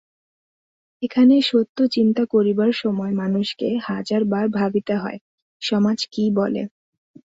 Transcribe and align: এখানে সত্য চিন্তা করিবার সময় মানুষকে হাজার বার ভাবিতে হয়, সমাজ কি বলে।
এখানে 1.03 1.35
সত্য 1.41 1.77
চিন্তা 1.95 2.23
করিবার 2.25 2.71
সময় 2.81 3.13
মানুষকে 3.21 3.67
হাজার 3.87 4.21
বার 4.23 4.45
ভাবিতে 4.57 4.93
হয়, 4.95 5.19
সমাজ 5.61 5.97
কি 6.13 6.23
বলে। 6.37 6.61